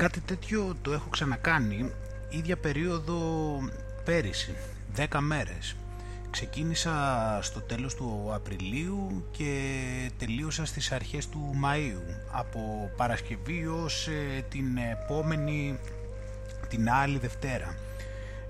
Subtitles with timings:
[0.00, 1.92] Κάτι τέτοιο το έχω ξανακάνει
[2.28, 3.18] ίδια περίοδο
[4.04, 4.54] πέρυσι,
[4.96, 5.76] 10 μέρες.
[6.30, 6.92] Ξεκίνησα
[7.42, 9.70] στο τέλος του Απριλίου και
[10.18, 12.14] τελείωσα στις αρχές του Μαΐου.
[12.32, 15.78] Από Παρασκευή ως ε, την επόμενη,
[16.68, 17.74] την άλλη Δευτέρα.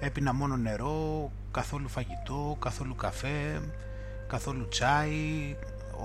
[0.00, 3.60] Έπινα μόνο νερό, καθόλου φαγητό, καθόλου καφέ,
[4.26, 5.56] καθόλου τσάι,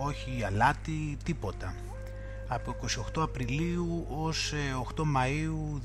[0.03, 1.73] όχι αλάτι, τίποτα.
[2.47, 2.75] Από
[3.15, 4.53] 28 Απριλίου ως
[4.95, 5.81] 8 ε, Μαΐου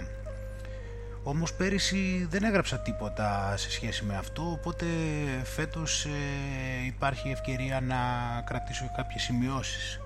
[0.00, 0.06] 2017.
[1.22, 4.86] Όμως πέρυσι δεν έγραψα τίποτα σε σχέση με αυτό, οπότε
[5.44, 7.96] φέτος ε, υπάρχει ευκαιρία να
[8.46, 10.00] κρατήσω κάποιες σημειώσεις.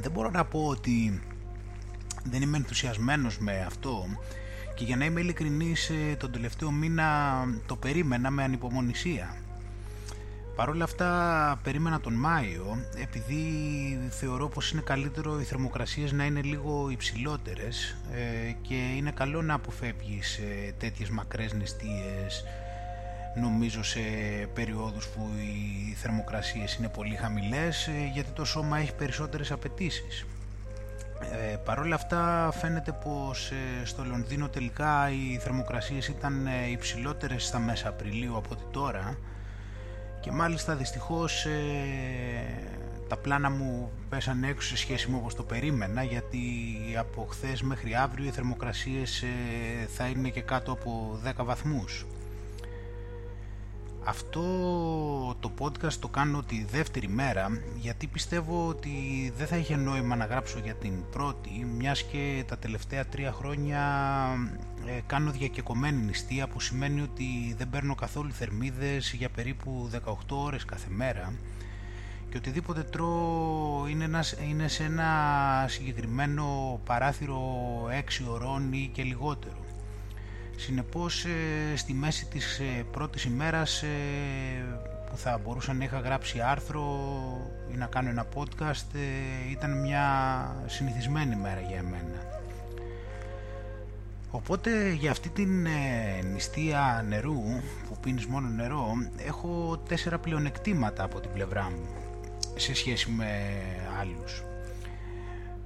[0.00, 1.22] Δεν μπορώ να πω ότι
[2.24, 4.04] δεν είμαι ενθουσιασμένος με αυτό
[4.74, 9.36] και για να είμαι ειλικρινής ε, τον τελευταίο μήνα το περίμενα με ανυπομονησία.
[10.56, 13.42] Παρ' όλα αυτά περίμενα τον Μάιο επειδή
[14.10, 19.54] θεωρώ πως είναι καλύτερο οι θερμοκρασίες να είναι λίγο υψηλότερες ε, και είναι καλό να
[19.54, 22.44] αποφεύγεις ε, τέτοιες μακρές νηστείες
[23.40, 24.00] νομίζω σε
[24.54, 30.26] περιόδους που οι θερμοκρασίες είναι πολύ χαμηλές ε, γιατί το σώμα έχει περισσότερες απαιτήσεις.
[31.52, 33.52] Ε, Παρ' όλα αυτά φαίνεται πως
[33.84, 39.18] στο Λονδίνο τελικά οι θερμοκρασίες ήταν υψηλότερες στα μέσα Απριλίου από ότι τώρα
[40.22, 41.50] και μάλιστα δυστυχώς ε,
[43.08, 46.38] τα πλάνα μου πέσαν έξω σε σχέση με όπως το περίμενα γιατί
[46.98, 52.06] από χθες μέχρι αύριο οι θερμοκρασίες ε, θα είναι και κάτω από 10 βαθμούς.
[54.04, 54.42] Αυτό
[55.40, 58.90] το podcast το κάνω τη δεύτερη μέρα γιατί πιστεύω ότι
[59.36, 63.80] δεν θα είχε νόημα να γράψω για την πρώτη μιας και τα τελευταία τρία χρόνια
[64.86, 70.64] ε, κάνω διακεκομένη νηστεία που σημαίνει ότι δεν παίρνω καθόλου θερμίδες για περίπου 18 ώρες
[70.64, 71.32] κάθε μέρα
[72.32, 74.08] και οτιδήποτε τρώω είναι,
[74.48, 75.10] είναι σε ένα
[75.68, 77.40] συγκεκριμένο παράθυρο
[78.22, 79.64] 6 ωρών ή και λιγότερο.
[80.56, 83.88] Συνεπώς ε, στη μέση της ε, πρώτης ημέρας ε,
[85.10, 86.84] που θα μπορούσα να είχα γράψει άρθρο
[87.72, 88.96] ή να κάνω ένα podcast
[89.50, 90.06] ήταν μια
[90.66, 92.31] συνηθισμένη μέρα για εμένα.
[94.34, 95.66] Οπότε για αυτή την
[96.32, 97.42] νηστεία νερού
[97.88, 98.92] που πίνεις μόνο νερό
[99.26, 101.86] έχω τέσσερα πλεονεκτήματα από την πλευρά μου
[102.56, 103.26] σε σχέση με
[104.00, 104.42] άλλους.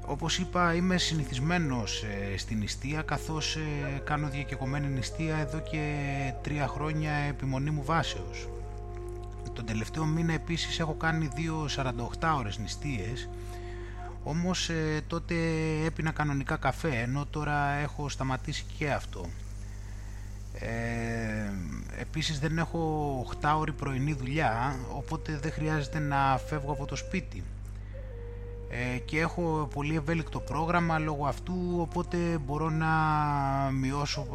[0.06, 5.94] Όπως είπα είμαι συνηθισμένος ε, στην νηστεία καθώς ε, κάνω διακεκομένη νηστεία εδώ και
[6.42, 8.48] τρία χρόνια επιμονή μου βάσεως.
[9.52, 13.28] Τον τελευταίο μήνα επίσης έχω κάνει δύο 48 ώρες νηστείες
[14.28, 15.34] όμως ε, τότε
[15.84, 19.26] έπινα κανονικά καφέ ενώ τώρα έχω σταματήσει και αυτό.
[20.58, 21.52] Ε,
[22.00, 22.80] επίσης δεν έχω
[23.42, 27.44] 8 ώρη πρωινή δουλειά οπότε δεν χρειάζεται να φεύγω από το σπίτι
[28.68, 32.86] ε, και έχω πολύ ευέλικτο πρόγραμμα λόγω αυτού οπότε μπορώ να
[33.72, 34.26] μειώσω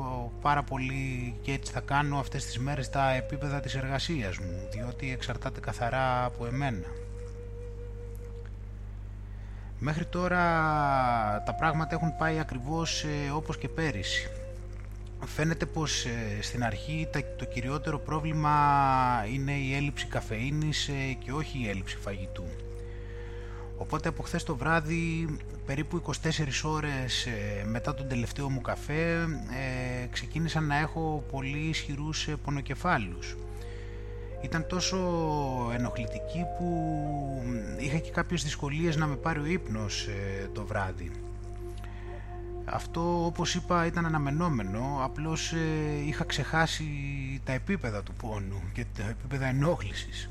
[0.42, 5.12] πάρα πολύ και έτσι θα κάνω αυτές τις μέρες τα επίπεδα της εργασίας μου διότι
[5.12, 7.01] εξαρτάται καθαρά από εμένα.
[9.84, 10.40] Μέχρι τώρα
[11.46, 14.30] τα πράγματα έχουν πάει ακριβώς ε, όπως και πέρυσι.
[15.26, 18.56] Φαίνεται πως ε, στην αρχή το κυριότερο πρόβλημα
[19.34, 20.90] είναι η έλλειψη καφεΐνης
[21.24, 22.44] και όχι η έλλειψη φαγητού.
[23.82, 25.28] Οπότε από χθες το βράδυ,
[25.66, 26.12] περίπου 24
[26.64, 29.12] ώρες ε, μετά τον τελευταίο μου καφέ,
[30.02, 33.36] ε, ξεκίνησα να έχω πολύ ισχυρούς ε, πονοκεφάλους.
[34.42, 34.98] Ήταν τόσο
[35.74, 36.68] ενοχλητική που
[37.78, 40.08] είχα και κάποιες δυσκολίες να με πάρει ο ύπνος
[40.54, 41.12] το βράδυ.
[42.66, 45.54] Αυτό όπως είπα ήταν αναμενόμενο, απλώς
[46.06, 46.86] είχα ξεχάσει
[47.44, 50.30] τα επίπεδα του πόνου και τα επίπεδα ενόχλησης.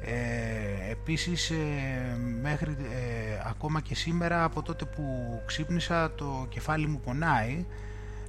[0.00, 5.02] Ε, επίσης ε, μέχρι ε, ακόμα και σήμερα από τότε που
[5.46, 7.66] ξύπνησα το κεφάλι μου πονάει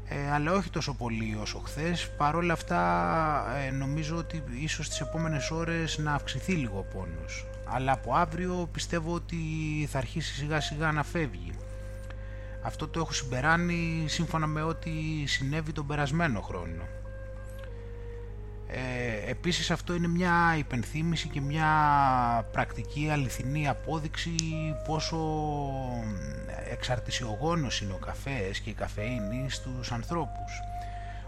[0.09, 2.09] ε, αλλά όχι τόσο πολύ όσο χθες.
[2.17, 2.81] Παρόλα αυτά
[3.67, 7.45] ε, νομίζω ότι ίσως τις επόμενες ώρες να αυξηθεί λίγο ο πόνος.
[7.65, 9.37] Αλλά από αύριο πιστεύω ότι
[9.91, 11.51] θα αρχίσει σιγά σιγά να φεύγει.
[12.61, 14.91] Αυτό το έχω συμπεράνει σύμφωνα με ό,τι
[15.25, 16.83] συνέβη τον περασμένο χρόνο
[18.71, 21.67] ε, επίσης αυτό είναι μια υπενθύμηση και μια
[22.51, 24.35] πρακτική αληθινή απόδειξη
[24.85, 25.17] πόσο
[26.71, 30.61] εξαρτησιογόνος είναι ο καφές και η καφεΐνη στους ανθρώπους.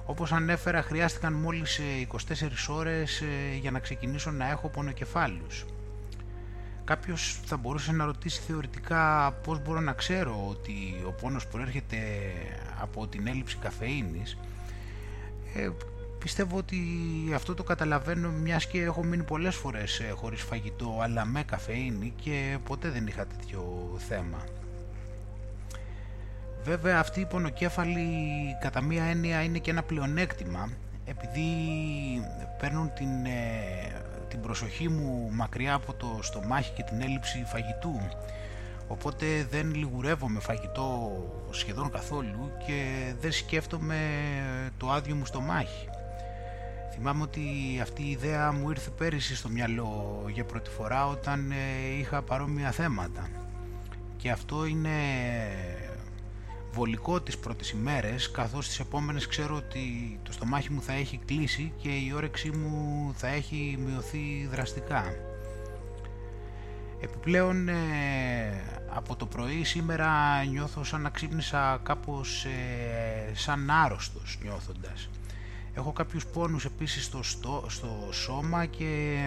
[0.06, 5.66] Όπως ανέφερα χρειάστηκαν μόλις 24 ε, ώρες ε, για να ξεκινήσω να έχω πονοκεφάλους.
[6.84, 11.98] Κάποιος θα μπορούσε να ρωτήσει θεωρητικά πώς μπορώ να ξέρω ότι ο πόνος προέρχεται
[12.82, 14.38] από την έλλειψη καφεΐνης.
[15.56, 15.70] Ε,
[16.22, 16.80] πιστεύω ότι
[17.36, 22.14] αυτό το καταλαβαίνω μιας και έχω μείνει πολλές φορές ε, χωρίς φαγητό αλλά με καφεΐνη
[22.22, 24.38] και ποτέ δεν είχα τέτοιο θέμα.
[26.64, 28.08] Βέβαια αυτή η πονοκέφαλη
[28.62, 30.70] κατά μία έννοια είναι και ένα πλεονέκτημα
[31.06, 31.42] επειδή
[32.60, 38.02] παίρνουν την, ε, την προσοχή μου μακριά από το στομάχι και την έλλειψη φαγητού
[38.88, 41.12] οπότε δεν λιγουρεύομαι φαγητό
[41.52, 43.98] σχεδόν καθόλου και δεν σκέφτομαι
[44.78, 45.90] το άδειο μου στομάχι.
[46.94, 47.42] Θυμάμαι ότι
[47.82, 52.72] αυτή η ιδέα μου ήρθε πέρυσι στο μυαλό για πρώτη φορά όταν ε, είχα παρόμοια
[52.72, 53.30] θέματα
[54.18, 54.90] και αυτό είναι
[56.72, 61.74] βολικό τις πρώτες ημέρες καθώς τις επόμενες ξέρω ότι το στομάχι μου θα έχει κλείσει
[61.78, 65.04] και η όρεξή μου θα έχει μειωθεί δραστικά.
[67.02, 67.76] Επιπλέον ε,
[68.90, 70.10] από το πρωί σήμερα
[70.44, 75.10] νιώθω σαν να ξύπνησα κάπως ε, σαν άρρωστος νιώθοντας.
[75.74, 77.24] Έχω κάποιους πόνους επίσης στο,
[77.68, 79.18] στο, σώμα και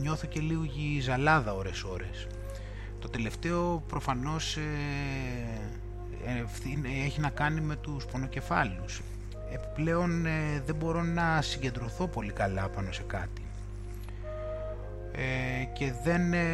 [0.00, 2.26] νιώθω και λίγη ζαλάδα ώρες ώρες.
[2.98, 4.62] Το τελευταίο προφανώς ε,
[7.04, 9.02] έχει να κάνει με τους πονοκεφάλους.
[9.52, 13.42] Επιπλέον ε, δεν μπορώ να συγκεντρωθώ πολύ καλά πάνω σε κάτι.
[15.12, 16.46] Ε, και δεν ε,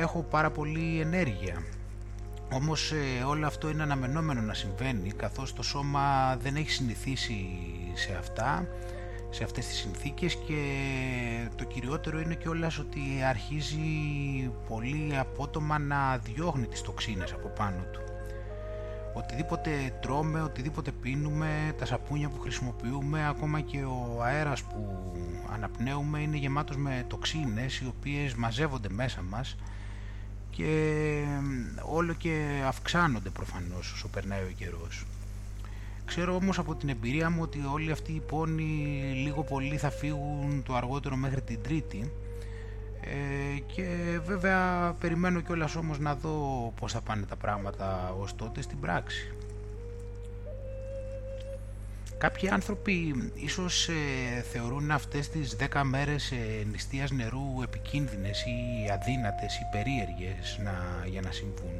[0.00, 1.62] έχω πάρα πολύ ενέργεια.
[2.54, 2.92] Όμως
[3.26, 7.46] όλο αυτό είναι αναμενόμενο να συμβαίνει καθώς το σώμα δεν έχει συνηθίσει
[7.94, 8.68] σε αυτά,
[9.30, 10.62] σε αυτές τις συνθήκες και
[11.56, 13.78] το κυριότερο είναι και όλας ότι αρχίζει
[14.68, 18.00] πολύ απότομα να διώχνει τις τοξίνες από πάνω του.
[19.14, 25.12] Οτιδήποτε τρώμε, οτιδήποτε πίνουμε, τα σαπούνια που χρησιμοποιούμε, ακόμα και ο αέρας που
[25.52, 29.56] αναπνέουμε είναι γεμάτος με τοξίνες οι οποίες μαζεύονται μέσα μας
[30.56, 31.22] και
[31.82, 35.04] όλο και αυξάνονται προφανώς όσο περνάει ο καιρός.
[36.04, 38.62] Ξέρω όμως από την εμπειρία μου ότι όλοι αυτοί οι πόνοι
[39.14, 42.12] λίγο πολύ θα φύγουν το αργότερο μέχρι την Τρίτη
[43.00, 48.62] ε, και βέβαια περιμένω κιόλας όμως να δω πώς θα πάνε τα πράγματα ως τότε
[48.62, 49.34] στην πράξη.
[52.24, 53.92] Κάποιοι άνθρωποι ίσως ε,
[54.52, 56.36] θεωρούν αυτές τις 10 μέρες ε,
[56.70, 61.72] νηστείας νερού επικίνδυνες ή αδύνατες ή περίεργες να, για να συμβούν.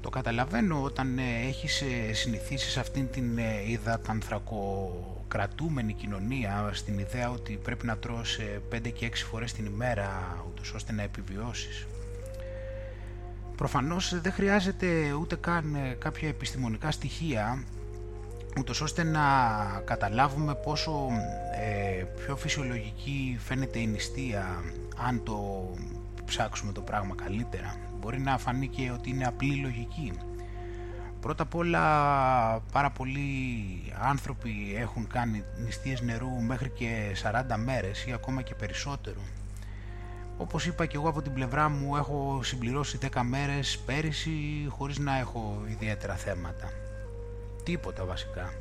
[0.00, 7.30] Το καταλαβαίνω όταν ε, έχεις ε, συνηθίσει σε αυτήν την ε, υδατανθρακοκρατούμενη κοινωνία στην ιδέα
[7.30, 8.38] ότι πρέπει να τρως
[8.74, 11.86] 5 και 6 φορές την ημέρα ούτως ώστε να επιβιώσεις.
[13.56, 17.64] Προφανώς δεν χρειάζεται ούτε καν κάποια επιστημονικά στοιχεία
[18.58, 19.20] ούτως ώστε να
[19.84, 21.08] καταλάβουμε πόσο
[22.16, 24.62] πιο φυσιολογική φαίνεται η νηστεία
[25.06, 25.68] αν το
[26.24, 30.12] ψάξουμε το πράγμα καλύτερα μπορεί να φανεί και ότι είναι απλή λογική.
[31.20, 31.80] Πρώτα απ' όλα
[32.72, 33.64] πάρα πολλοί
[34.00, 39.20] άνθρωποι έχουν κάνει νηστείες νερού μέχρι και 40 μέρες ή ακόμα και περισσότερο.
[40.36, 45.18] Όπως είπα και εγώ από την πλευρά μου έχω συμπληρώσει 10 μέρες πέρυσι χωρίς να
[45.18, 46.70] έχω ιδιαίτερα θέματα.
[47.64, 48.52] Τίποτα βασικά.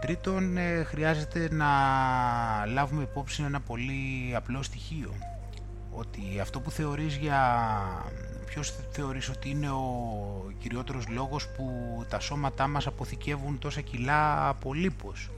[0.00, 1.66] Τρίτον, ε, χρειάζεται να
[2.66, 5.14] λάβουμε υπόψη ένα πολύ απλό στοιχείο.
[5.90, 7.40] Ότι αυτό που θεωρείς για
[8.46, 11.66] ποιος θεωρείς ότι είναι ο κυριότερος λόγος που
[12.08, 15.30] τα σώματά μας αποθηκεύουν τόσα κιλά από λίπος.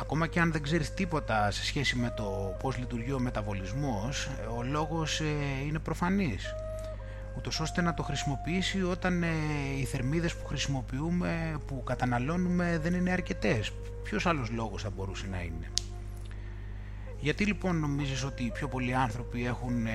[0.00, 4.62] Ακόμα και αν δεν ξέρεις τίποτα σε σχέση με το πώς λειτουργεί ο μεταβολισμός, ο
[4.62, 5.24] λόγος ε,
[5.66, 6.54] είναι προφανής.
[7.36, 9.28] Ούτως ώστε να το χρησιμοποιήσει όταν ε,
[9.78, 13.72] οι θερμίδες που χρησιμοποιούμε, που καταναλώνουμε δεν είναι αρκετές.
[14.02, 15.70] Ποιος άλλος λόγος θα μπορούσε να είναι;
[17.20, 19.90] Γιατί λοιπόν νομίζεις ότι οι πιο πολλοί άνθρωποι έχουν ε,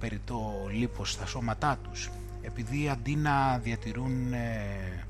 [0.00, 2.10] περιττό λίπος στα σώματά τους;
[2.42, 5.06] Επειδή αντί να διατηρούν ε,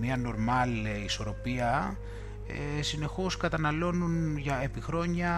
[0.00, 1.96] μια νορμάλ ε, ισορροπία
[2.78, 5.32] ε, συνεχώς καταναλώνουν για επί χρόνια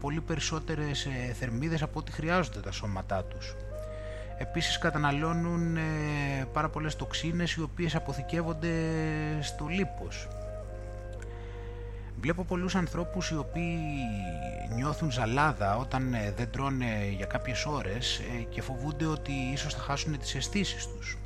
[0.00, 3.54] πολύ περισσότερες ε, θερμίδες από ό,τι χρειάζονται τα σώματά τους.
[4.38, 5.78] Επίσης καταναλώνουν
[6.52, 8.72] πάρα πολλές τοξίνες οι οποίες αποθηκεύονται
[9.40, 10.28] στο λίπος.
[12.20, 13.78] Βλέπω πολλούς ανθρώπους οι οποίοι
[14.74, 19.80] νιώθουν ζαλάδα όταν ε, δεν τρώνε για κάποιες ώρες ε, και φοβούνται ότι ίσως θα
[19.80, 21.18] χάσουν τις αισθήσεις τους.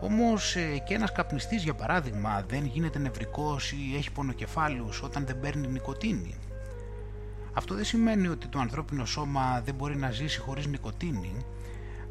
[0.00, 5.40] Όμως ε, και ένας καπνιστής για παράδειγμα δεν γίνεται νευρικός ή έχει πονοκεφάλους όταν δεν
[5.40, 6.34] παίρνει νικοτίνη.
[7.52, 11.44] Αυτό δεν σημαίνει ότι το ανθρώπινο σώμα δεν μπορεί να ζήσει χωρίς νικοτίνη,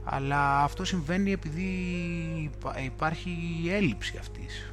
[0.10, 1.72] αλλά αυτό συμβαίνει επειδή
[2.86, 3.30] υπάρχει
[3.64, 4.72] η έλλειψη αυτής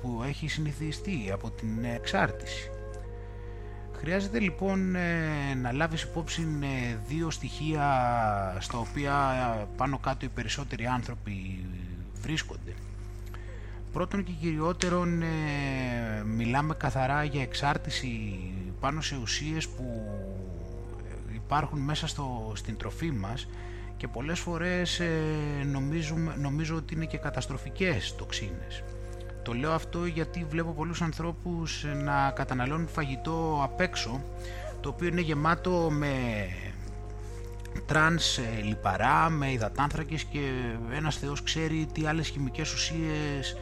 [0.00, 2.70] που έχει συνηθιστεί από την εξάρτηση.
[3.92, 7.86] Χρειάζεται λοιπόν ε, να λάβεις υπόψη ε, δύο στοιχεία
[8.60, 9.14] στα οποία
[9.76, 11.64] πάνω κάτω οι περισσότεροι άνθρωποι
[12.20, 12.72] βρίσκονται.
[13.92, 15.26] πρώτον και κυριότερον ε,
[16.24, 18.38] μιλάμε καθαρά για εξάρτηση
[18.80, 20.04] πάνω σε ουσίες που
[21.34, 23.48] υπάρχουν μέσα στο, στην τροφή μας
[23.96, 25.10] και πολλές φορές ε,
[25.64, 28.82] νομίζουμε, νομίζω ότι είναι και καταστροφικές τοξίνες.
[29.42, 34.22] Το λέω αυτό γιατί βλέπω πολλούς ανθρώπους να καταναλώνουν φαγητό απ' έξω
[34.80, 36.14] το οποίο είναι γεμάτο με
[37.86, 40.40] τρανς ε, λιπαρά, με υδατάνθρακες και
[40.92, 43.56] ένας θεός ξέρει τι άλλες χημικές ουσίες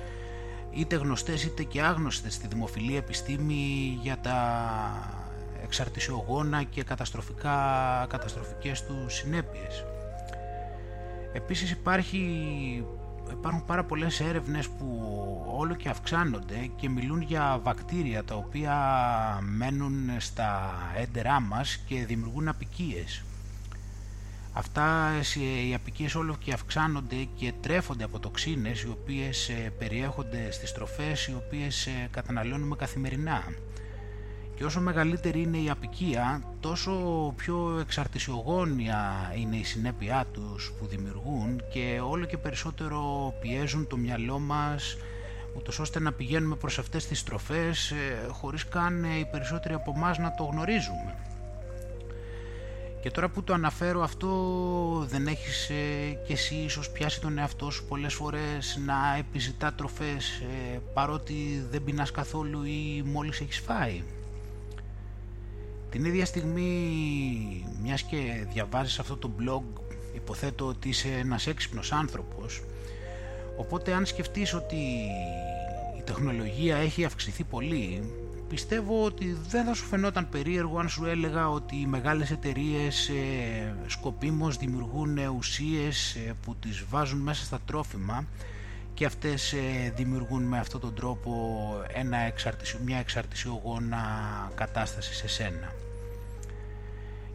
[0.70, 4.32] είτε γνωστές είτε και άγνωστες στη δημοφιλή επιστήμη για τα
[5.62, 7.56] εξαρτησιογόνα και καταστροφικά,
[8.08, 9.84] καταστροφικές τους συνέπειες.
[11.32, 12.18] Επίσης υπάρχει,
[13.30, 15.12] υπάρχουν πάρα πολλές έρευνες που
[15.56, 18.74] όλο και αυξάνονται και μιλούν για βακτήρια τα οποία
[19.42, 23.22] μένουν στα έντερά μας και δημιουργούν απικίες.
[24.52, 25.10] Αυτά
[25.68, 31.26] οι απικίες όλο και αυξάνονται και τρέφονται από τοξίνες οι οποίες ε, περιέχονται στις τροφές
[31.26, 33.42] οι οποίες ε, καταναλώνουμε καθημερινά.
[34.62, 36.92] Και όσο μεγαλύτερη είναι η απικία, τόσο
[37.36, 44.38] πιο εξαρτησιογόνια είναι η συνέπειά τους που δημιουργούν και όλο και περισσότερο πιέζουν το μυαλό
[44.38, 44.96] μας
[45.56, 50.18] ούτως ώστε να πηγαίνουμε προς αυτές τις τροφές ε, χωρίς καν οι περισσότεροι από εμάς
[50.18, 51.14] να το γνωρίζουμε.
[53.00, 54.28] Και τώρα που το αναφέρω αυτό
[55.08, 60.40] δεν έχεις ε, και εσύ ίσως πιάσει τον εαυτό σου πολλές φορές να επιζητά τροφές
[60.40, 64.02] ε, παρότι δεν πεινάς καθόλου ή μόλις έχεις φάει;
[65.92, 69.80] Την ίδια στιγμή μιας και διαβάζεις αυτό το blog
[70.14, 72.62] υποθέτω ότι είσαι ένας έξυπνος άνθρωπος.
[73.56, 74.76] Οπότε αν σκεφτείς ότι
[75.98, 78.12] η τεχνολογία έχει αυξηθεί πολύ
[78.52, 83.74] πιστεύω ότι δεν θα σου φαινόταν περίεργο αν σου έλεγα ότι οι μεγάλες εταιρείες ε,
[83.86, 88.26] σκοπίμως δημιουργούν ουσίες ε, που τις βάζουν μέσα στα τρόφιμα
[88.94, 91.32] και αυτές ε, δημιουργούν με αυτόν τον τρόπο
[91.92, 93.98] ένα εξαρτησιο, μια εξαρτησιογόνα
[94.54, 95.72] κατάσταση σε σένα.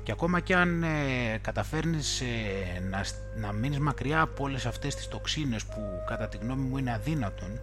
[0.03, 5.07] Και ακόμα και αν ε, καταφέρνεις ε, να, να μείνεις μακριά από όλες αυτές τις
[5.07, 7.59] τοξίνες που κατά τη γνώμη μου είναι αδύνατον,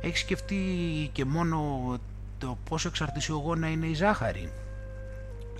[0.00, 0.64] έχεις σκεφτεί
[1.12, 1.58] και μόνο
[2.38, 4.52] το πόσο εξαρτησιογόνα είναι η ζάχαρη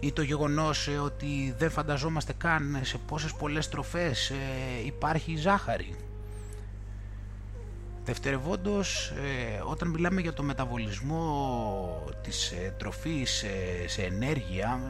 [0.01, 4.35] ή το γεγονός ε, ότι δεν φανταζόμαστε καν σε πόσες πολλές τροφές ε,
[4.87, 5.95] υπάρχει η ζάχαρη.
[8.09, 13.45] Δευτερευόντως, ε, όταν μιλάμε για το μεταβολισμό της τροφής
[13.87, 14.81] σε ενέργεια,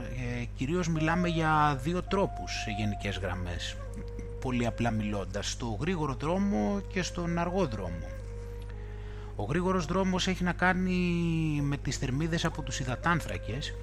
[0.56, 3.76] κυρίως μιλάμε για δύο τρόπους σε γενικές γραμμές,
[4.40, 8.06] πολύ απλά μιλώντας, στο γρήγορο δρόμο και στον αργό δρόμο.
[9.36, 11.00] Ο γρήγορος δρόμος έχει να κάνει
[11.62, 13.74] με τις θερμίδες από τους υδατάνθρακες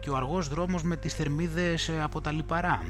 [0.00, 2.82] και ο αργός δρόμος με τις θερμίδες ε, από τα λιπαρά.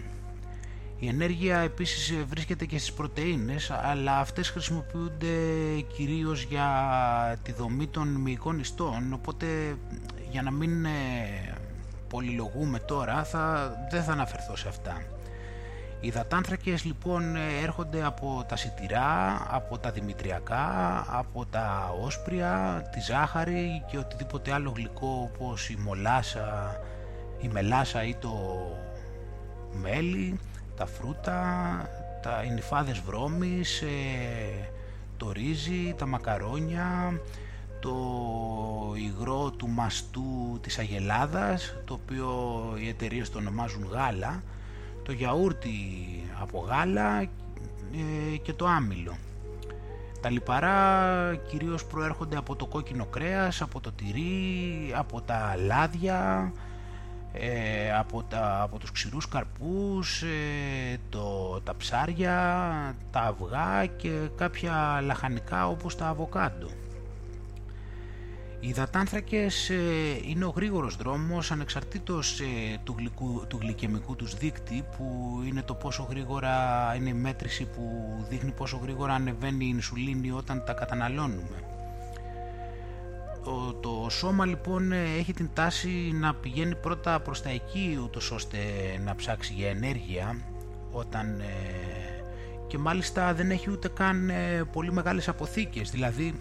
[1.00, 5.26] Η ενέργεια επίσης ε, βρίσκεται και στις πρωτεΐνες, αλλά αυτές χρησιμοποιούνται
[5.96, 6.68] κυρίως για
[7.42, 9.46] τη δομή των μυϊκών ιστών, οπότε
[10.30, 10.90] για να μην ε,
[12.08, 15.02] πολυλογούμε τώρα θα, δεν θα αναφερθώ σε αυτά.
[16.00, 23.84] Οι υδατάνθρακες λοιπόν έρχονται από τα σιτηρά, από τα δημητριακά, από τα όσπρια, τη ζάχαρη
[23.90, 26.80] και οτιδήποτε άλλο γλυκό όπως η μολάσα,
[27.40, 28.36] η μελάσα ή το
[29.72, 30.38] μέλι,
[30.78, 31.40] τα φρούτα,
[32.22, 34.70] τα νυφάδες βρώμης, ε,
[35.16, 37.20] το ρύζι, τα μακαρόνια,
[37.80, 37.94] το
[38.96, 42.28] υγρό του μαστού της αγελάδας, το οποίο
[42.78, 44.42] οι εταιρείες το ονομάζουν γάλα,
[45.02, 45.70] το γιαούρτι
[46.40, 49.16] από γάλα ε, και το άμυλο.
[50.20, 50.76] Τα λιπαρά
[51.48, 56.52] κυρίως προέρχονται από το κόκκινο κρέας, από το τυρί, από τα λάδια,
[57.40, 62.34] ε, από, τα, από τους ξηρούς καρπούς, ε, το, τα ψάρια,
[63.10, 66.68] τα αυγά και κάποια λαχανικά όπως τα αβοκάντο.
[68.60, 69.76] Οι υδατάνθρακες ε,
[70.24, 72.44] είναι ο γρήγορος δρόμος ανεξαρτήτως ε,
[72.84, 76.54] του, γλυκού, του γλυκαιμικού τους δείκτη που είναι το πόσο γρήγορα
[76.96, 77.82] είναι η μέτρηση που
[78.28, 81.67] δείχνει πόσο γρήγορα ανεβαίνει η ινσουλίνη όταν τα καταναλώνουμε.
[83.48, 88.30] Το, το σώμα λοιπόν ε, έχει την τάση να πηγαίνει πρώτα προς τα εκεί ούτως
[88.30, 88.58] ώστε
[89.04, 90.36] να ψάξει για ενέργεια
[90.90, 91.42] όταν
[92.66, 94.30] και μάλιστα δεν έχει ούτε καν
[94.72, 96.34] πολύ μεγάλες αποθήκες δηλαδή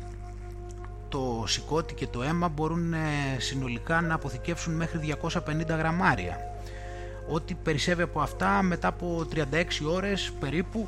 [1.10, 2.98] το σηκώτη και το αίμα μπορούν ε,
[3.38, 6.38] συνολικά να αποθηκεύσουν μέχρι 250 γραμμάρια.
[7.30, 9.44] Ό,τι περισσεύει από αυτά μετά από 36
[9.88, 10.88] ώρες περίπου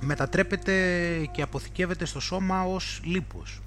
[0.00, 0.74] μετατρέπεται
[1.32, 3.60] και αποθηκεύεται στο σώμα ως λίπος.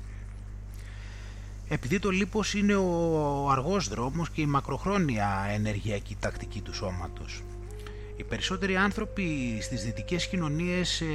[1.71, 7.43] Επειδή το λίπος είναι ο αργός δρόμος και η μακροχρόνια ενεργειακή τακτική του σώματος.
[8.15, 11.05] Οι περισσότεροι άνθρωποι στις δυτικές κοινωνίες ε,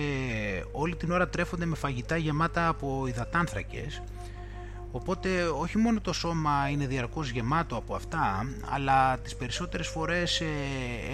[0.72, 4.02] όλη την ώρα τρέφονται με φαγητά γεμάτα από υδατάνθρακες
[4.90, 10.46] οπότε όχι μόνο το σώμα είναι διαρκώς γεμάτο από αυτά αλλά τις περισσότερες φορές ε,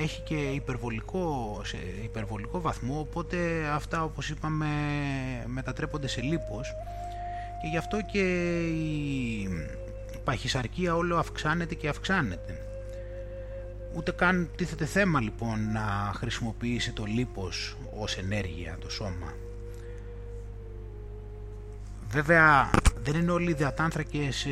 [0.03, 4.67] έχει και υπερβολικό, σε υπερβολικό βαθμό οπότε αυτά όπως είπαμε
[5.47, 6.75] μετατρέπονται σε λίπος
[7.61, 9.49] και γι' αυτό και η
[10.25, 12.65] παχυσαρκία όλο αυξάνεται και αυξάνεται.
[13.95, 19.35] Ούτε καν τίθεται θέμα λοιπόν να χρησιμοποιήσει το λίπος ως ενέργεια το σώμα.
[22.11, 22.71] Βέβαια
[23.03, 24.51] δεν είναι όλοι οι διατάνθρακες ε,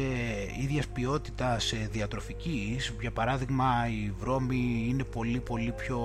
[0.62, 2.94] ίδιας ποιότητας ε, διατροφικής.
[3.00, 6.00] Για παράδειγμα η βρώμη είναι πολύ πολύ πιο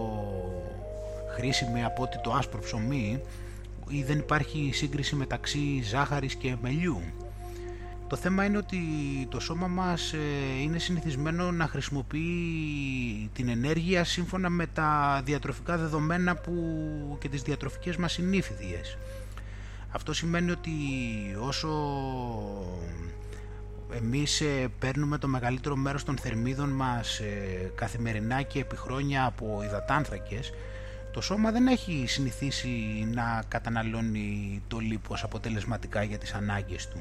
[1.35, 3.21] χρήσιμη από ότι το άσπρο ψωμί
[3.89, 7.01] ή δεν υπάρχει σύγκριση μεταξύ ζάχαρης και μελιού.
[8.07, 8.79] Το θέμα είναι ότι
[9.29, 10.17] το σώμα μας ε,
[10.61, 16.53] είναι συνηθισμένο να χρησιμοποιεί την ενέργεια σύμφωνα με τα διατροφικά δεδομένα που
[17.19, 18.97] και τις διατροφικές μας συνήθειες.
[19.91, 20.71] Αυτό σημαίνει ότι
[21.39, 21.69] όσο
[23.95, 29.61] εμείς ε, παίρνουμε το μεγαλύτερο μέρος των θερμίδων μας ε, καθημερινά και επί χρόνια από
[29.63, 30.53] υδατάνθρακες,
[31.13, 32.67] το σώμα δεν έχει συνηθίσει
[33.13, 36.97] να καταναλώνει το λίπος αποτελεσματικά για τις ανάγκες του.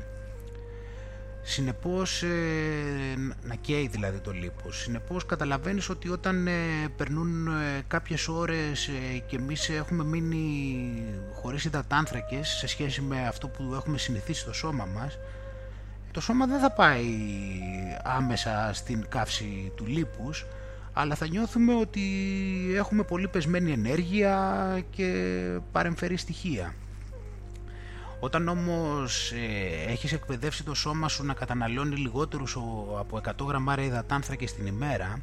[1.43, 4.81] Συνεπώς, ε, να καίει δηλαδή το λίπος.
[4.81, 6.53] Συνεπώς καταλαβαίνεις ότι όταν ε,
[6.97, 8.91] περνούν ε, κάποιες ώρες
[9.27, 14.85] και εμείς έχουμε μείνει χωρίς υδατάνθρακες σε σχέση με αυτό που έχουμε συνηθίσει στο σώμα
[14.85, 15.19] μας,
[16.11, 17.05] το σώμα δεν θα πάει
[18.03, 20.47] άμεσα στην καύση του λίπους,
[20.93, 22.03] αλλά θα νιώθουμε ότι
[22.77, 25.13] έχουμε πολύ πεσμένη ενέργεια και
[25.73, 26.75] παρεμφερή στοιχεία.
[28.21, 32.57] Όταν όμως ε, έχεις εκπαιδεύσει το σώμα σου να καταναλώνει λιγότερους
[32.99, 35.19] από 100 γραμμάρια υδατάνθρακες την ημέρα,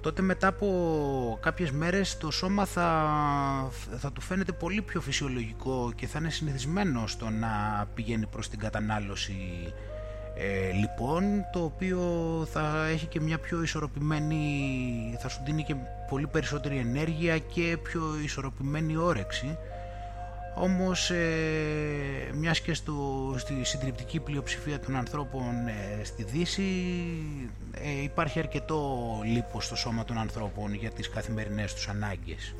[0.00, 6.06] τότε μετά από κάποιες μέρες το σώμα θα, θα του φαίνεται πολύ πιο φυσιολογικό και
[6.06, 9.36] θα είναι συνηθισμένο στο να πηγαίνει προς την κατανάλωση
[10.36, 12.00] ε, λοιπόν, το οποίο
[12.52, 15.74] θα έχει και μια πιο ισορροπημένη, θα σου δίνει και
[16.08, 19.56] πολύ περισσότερη ενέργεια και πιο ισορροπημένη όρεξη
[20.54, 26.62] όμως ε, μιας και στο, στη συντριπτική πλειοψηφία των ανθρώπων ε, στη Δύση
[27.72, 32.54] ε, υπάρχει αρκετό λίπος στο σώμα των ανθρώπων για τις καθημερινές τους ανάγκες.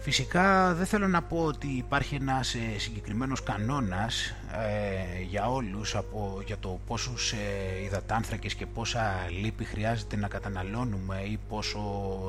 [0.00, 6.42] Φυσικά δεν θέλω να πω ότι υπάρχει ένας ε, συγκεκριμένος κανόνας ε, για όλους από,
[6.46, 7.36] για το πόσους ε,
[7.84, 11.80] υδατάνθρακες και πόσα λίπη χρειάζεται να καταναλώνουμε ή πόσο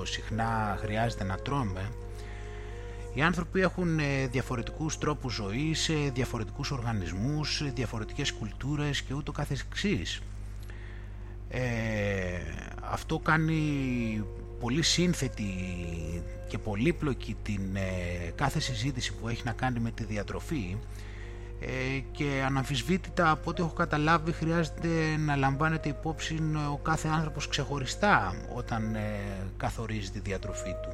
[0.05, 1.89] συχνά χρειάζεται να τρώμε
[3.13, 9.31] οι άνθρωποι έχουν ε, διαφορετικούς τρόπους ζωής, ε, διαφορετικούς οργανισμούς, ε, διαφορετικές κουλτούρες και ούτω
[9.31, 10.21] καθεξής.
[11.49, 11.61] Ε,
[12.81, 14.23] αυτό κάνει
[14.59, 15.53] πολύ σύνθετη
[16.47, 17.61] και πολύπλοκη την
[18.35, 20.77] κάθε συζήτηση που έχει να κάνει με τη διατροφή
[22.11, 26.39] και αναμφισβήτητα από ό,τι έχω καταλάβει χρειάζεται να λαμβάνεται υπόψη
[26.71, 28.95] ο κάθε άνθρωπος ξεχωριστά όταν
[29.57, 30.93] καθορίζει τη διατροφή του.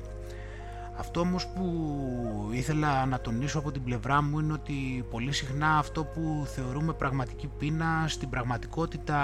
[0.98, 6.04] Αυτό όμως που ήθελα να τονίσω από την πλευρά μου είναι ότι πολύ συχνά αυτό
[6.04, 9.20] που θεωρούμε πραγματική πείνα στην πραγματικότητα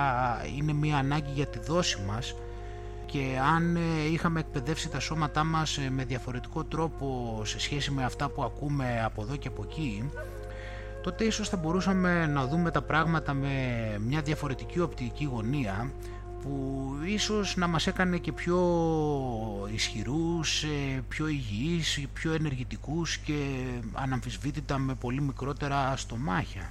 [0.58, 2.36] είναι μια ανάγκη για τη δόση μας
[3.12, 3.80] και αν ε,
[4.12, 9.02] είχαμε εκπαιδεύσει τα σώματά μας ε, με διαφορετικό τρόπο σε σχέση με αυτά που ακούμε
[9.04, 10.10] από εδώ και από εκεί
[11.04, 13.50] τότε ίσως θα μπορούσαμε να δούμε τα πράγματα με
[14.08, 15.92] μια διαφορετική οπτική γωνία
[16.42, 18.60] που ίσως να μας έκανε και πιο
[19.74, 26.70] ισχυρούς, ε, πιο υγιείς, πιο ενεργητικούς και αναμφισβήτητα με πολύ μικρότερα στομάχια.